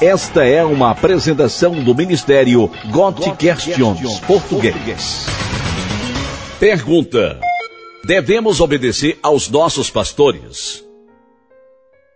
[0.00, 5.26] Esta é uma apresentação do Ministério God Questions Português.
[6.58, 7.38] Pergunta:
[8.02, 10.82] Devemos obedecer aos nossos pastores?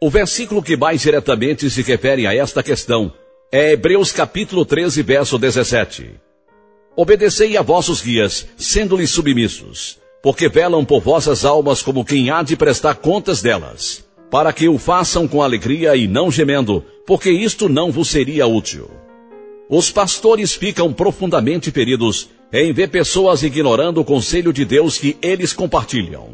[0.00, 3.12] O versículo que mais diretamente se refere a esta questão
[3.52, 6.10] é Hebreus capítulo 13, verso 17.
[6.96, 12.56] Obedecei a vossos guias, sendo-lhes submissos, porque velam por vossas almas como quem há de
[12.56, 17.90] prestar contas delas, para que o façam com alegria e não gemendo, porque isto não
[17.90, 18.90] vos seria útil.
[19.68, 25.52] Os pastores ficam profundamente feridos em ver pessoas ignorando o conselho de Deus que eles
[25.52, 26.28] compartilham.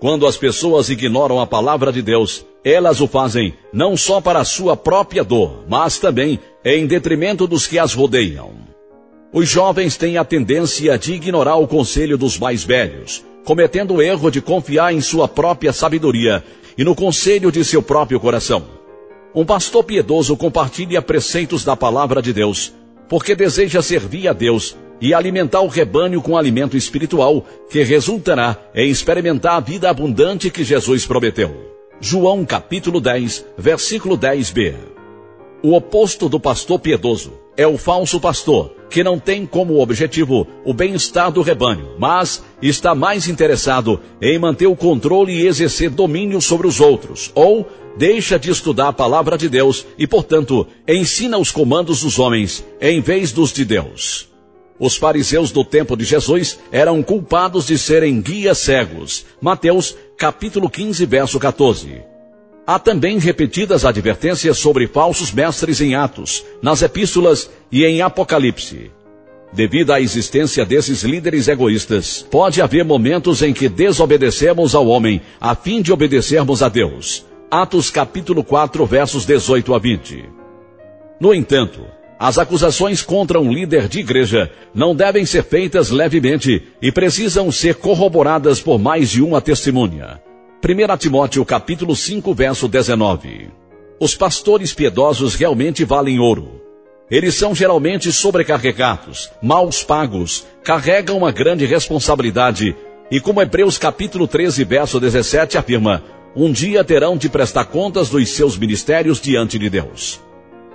[0.00, 4.76] Quando as pessoas ignoram a palavra de Deus, elas o fazem não só para sua
[4.76, 8.52] própria dor, mas também em detrimento dos que as rodeiam.
[9.32, 14.28] Os jovens têm a tendência de ignorar o conselho dos mais velhos, cometendo o erro
[14.28, 16.42] de confiar em sua própria sabedoria
[16.76, 18.64] e no conselho de seu próprio coração.
[19.32, 22.74] Um pastor piedoso compartilha preceitos da palavra de Deus,
[23.08, 28.90] porque deseja servir a Deus e alimentar o rebanho com alimento espiritual que resultará em
[28.90, 31.54] experimentar a vida abundante que Jesus prometeu.
[32.00, 34.95] João capítulo 10, versículo 10b.
[35.66, 40.72] O oposto do pastor piedoso é o falso pastor, que não tem como objetivo o
[40.72, 46.68] bem-estar do rebanho, mas está mais interessado em manter o controle e exercer domínio sobre
[46.68, 52.02] os outros, ou deixa de estudar a palavra de Deus e, portanto, ensina os comandos
[52.02, 54.28] dos homens em vez dos de Deus.
[54.78, 59.26] Os fariseus do tempo de Jesus eram culpados de serem guias cegos.
[59.40, 62.15] Mateus capítulo 15, verso 14.
[62.66, 68.90] Há também repetidas advertências sobre falsos mestres em Atos, nas epístolas e em Apocalipse.
[69.52, 75.54] Devido à existência desses líderes egoístas, pode haver momentos em que desobedecemos ao homem a
[75.54, 77.24] fim de obedecermos a Deus.
[77.48, 80.24] Atos capítulo 4, versos 18 a 20.
[81.20, 81.86] No entanto,
[82.18, 87.76] as acusações contra um líder de igreja não devem ser feitas levemente e precisam ser
[87.76, 90.25] corroboradas por mais de uma testemunha.
[90.68, 93.50] 1 Timóteo capítulo 5, verso 19.
[94.00, 96.60] Os pastores piedosos realmente valem ouro.
[97.08, 102.74] Eles são geralmente sobrecarregados, maus pagos, carregam uma grande responsabilidade
[103.08, 106.02] e como Hebreus capítulo 13, verso 17 afirma,
[106.34, 110.20] um dia terão de prestar contas dos seus ministérios diante de Deus.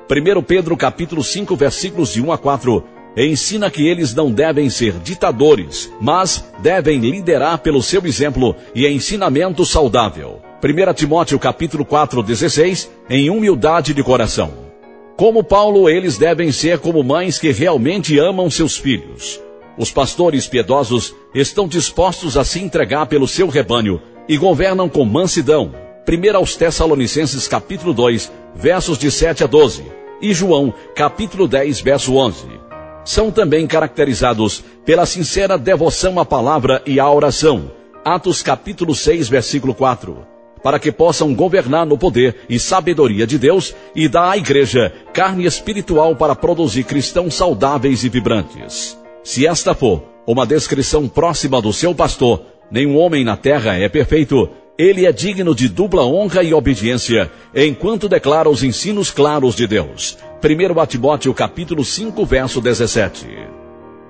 [0.10, 2.82] 1 Pedro capítulo 5, versículos de 1 a 4
[3.16, 9.66] ensina que eles não devem ser ditadores, mas devem liderar pelo seu exemplo e ensinamento
[9.66, 10.42] saudável.
[10.64, 14.54] 1 Timóteo capítulo 4, 16, em humildade de coração.
[15.18, 19.42] Como Paulo, eles devem ser como mães que realmente amam seus filhos.
[19.78, 25.74] Os pastores piedosos estão dispostos a se entregar pelo seu rebanho e governam com mansidão.
[26.08, 29.84] 1 aos Tessalonicenses capítulo 2, versos de 7 a 12,
[30.22, 32.61] e João capítulo 10, verso 11
[33.04, 37.72] são também caracterizados pela sincera devoção à palavra e à oração.
[38.04, 40.26] Atos capítulo 6, versículo 4.
[40.64, 45.46] Para que possam governar no poder e sabedoria de Deus e dar à igreja carne
[45.46, 48.98] espiritual para produzir cristãos saudáveis e vibrantes.
[49.24, 54.50] Se esta for uma descrição próxima do seu pastor, nenhum homem na terra é perfeito,
[54.78, 60.18] ele é digno de dupla honra e obediência, enquanto declara os ensinos claros de Deus.
[60.44, 63.28] 1 Timóteo capítulo 5, verso 17.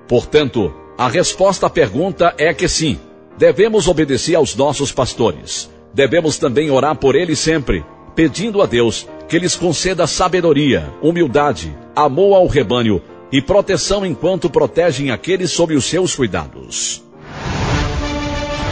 [0.08, 2.98] Portanto, a resposta à pergunta é que sim,
[3.36, 5.70] devemos obedecer aos nossos pastores.
[5.92, 7.84] Devemos também orar por eles sempre,
[8.14, 15.10] pedindo a Deus que lhes conceda sabedoria, humildade, amor ao rebanho e proteção enquanto protegem
[15.10, 17.02] aqueles sob os seus cuidados.